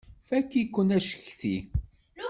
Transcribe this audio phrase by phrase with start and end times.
[0.27, 1.55] Fakk-iken acetki!